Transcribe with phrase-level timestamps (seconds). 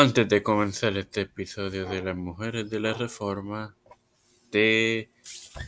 [0.00, 3.74] Antes de comenzar este episodio de las mujeres de la reforma,
[4.48, 5.10] te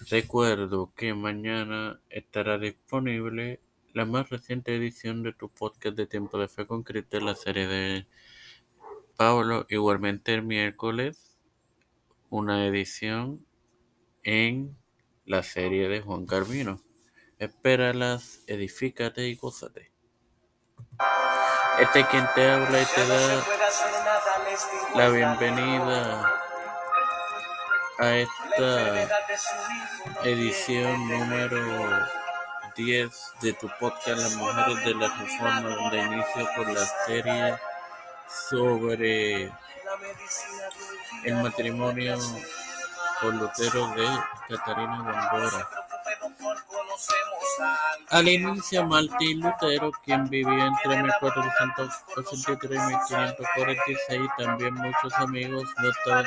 [0.09, 3.59] recuerdo que mañana estará disponible
[3.93, 8.07] la más reciente edición de tu podcast de Tiempo de Fe con la serie de
[9.17, 9.67] Pablo.
[9.69, 11.37] Igualmente el miércoles,
[12.29, 13.45] una edición
[14.23, 14.79] en
[15.27, 16.81] la serie de Juan Carvino.
[17.41, 19.91] Espéralas, edifícate y gózate.
[21.81, 23.60] Este es quien te habla y te da
[24.95, 26.33] la bienvenida
[27.99, 29.09] a esta
[30.25, 32.07] edición número
[32.77, 37.59] 10 de tu podcast Las Mujeres de la Reforma, donde inicio con la serie
[38.51, 39.45] sobre
[41.25, 42.19] el matrimonio
[43.21, 44.07] con Lutero de
[44.49, 45.80] Catarina Bambora.
[48.11, 56.27] Al inicio, Martín Lutero, quien vivía entre 1483 y 1546, también muchos amigos no estaban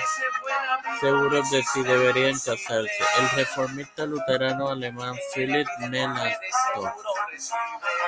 [1.02, 3.03] seguros de si deberían casarse.
[3.19, 6.91] El reformista luterano alemán Philipp Melanchthon,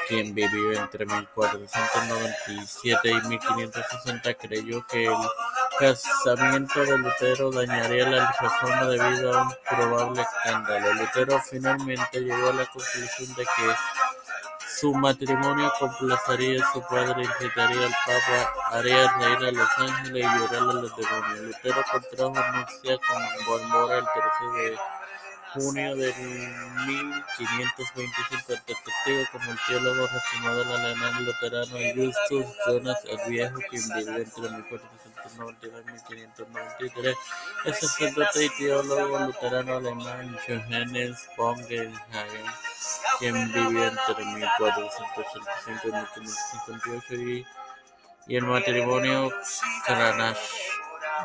[0.08, 5.18] quien vivió entre 1497 y 1560, creyó que el
[5.80, 10.94] casamiento de Lutero dañaría la reforma debido a un probable escándalo.
[10.94, 13.76] Lutero finalmente llegó a la conclusión de que
[14.80, 20.40] su matrimonio complacería a su padre, incitaría al Papa, haría reír a los ángeles y
[20.40, 21.40] llorar a los demonios.
[21.40, 24.78] Lutero contrajo nupcia con Bárbara el 13 de
[25.56, 26.14] junio de
[26.86, 28.54] 1525.
[28.54, 34.50] El testigo como el teólogo reformador alemán luterano Justus Jonas el Viejo, quien vivió entre
[34.50, 37.16] 1492 y 1593.
[37.66, 42.46] El sacerdote y teólogo luterano alemán Johannes von Gegenhagen,
[43.20, 47.46] quien vivió entre 1485 y 1558, y,
[48.28, 49.32] y el matrimonio
[49.86, 50.38] Cranach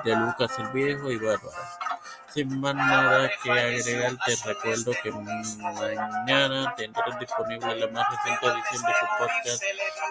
[0.05, 1.90] de Lucas el Viejo y Bárbara.
[2.33, 8.83] Sin más nada que agregar, te recuerdo que mañana tendrás disponible la más reciente edición
[8.83, 9.63] de tu podcast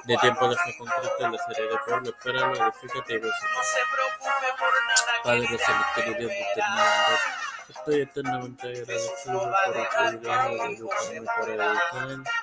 [0.06, 2.10] de Tiempo de Fe con Cristo en la serie de Pueblo.
[2.10, 3.22] Espéralo, edifícate y.
[5.24, 7.18] Padre Celestial Dios determinado,
[7.70, 12.34] estoy eternamente agradecido por el privilegio de educarme para educar.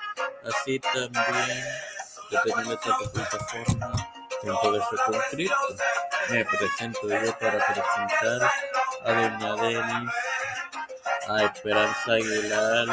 [0.45, 1.63] Así también
[2.31, 4.09] de tener esta plataforma
[4.41, 5.55] Tiempo de Fe con Cristo.
[6.29, 8.51] Me presento yo para presentar
[9.07, 10.11] a Doña Denis,
[11.29, 12.87] a Esperanza Aguilar,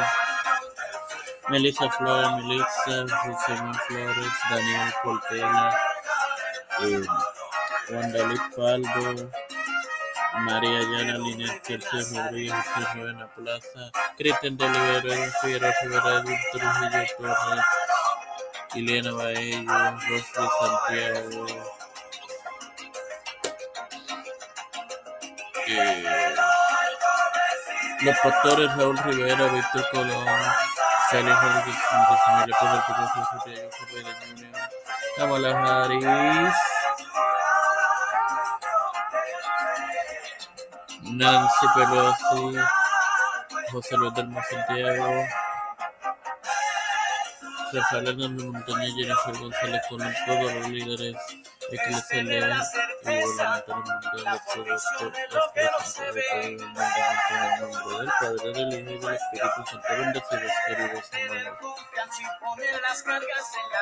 [1.49, 5.79] Melissa Flores, Melissa, Josemín Flores, Daniel Portela,
[6.83, 7.03] eh,
[7.89, 9.31] Juan David Faldo,
[10.45, 17.65] María Yana Linet, Kersia Rodríguez, José Rivera Plaza, Cristian de Olivero, Figueroa Rivera, Trujillo Torres,
[18.73, 21.84] Ileana Baello, Rosly Santiago,
[28.01, 30.27] los pastores Raúl Rivera, Víctor Colón,
[31.09, 31.75] Félix Rodríguez,
[32.59, 34.51] Pedro Picasso, Santiago Ferreira Jr.,
[35.17, 36.55] Kamala Harris,
[41.01, 42.57] Nancy Pelosi,
[43.71, 45.25] José Luis del Santiago,
[47.73, 51.15] Rafael Hernández Montaña, Jennifer González Colón, todos los líderes
[51.71, 52.71] eclesiales
[53.01, 59.11] y gubernamentales mundiales, todo esto es presentado humildemente en el nombre del Padre, del Hijo
[59.11, 61.75] y del Espíritu Santo.
[61.95, 63.75] Bendecidos, queridos hermanos.